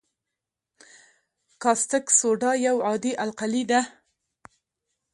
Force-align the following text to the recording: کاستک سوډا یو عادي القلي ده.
کاستک 1.61 2.05
سوډا 2.19 2.51
یو 2.67 2.77
عادي 2.87 3.11
القلي 3.25 3.63
ده. 3.71 3.81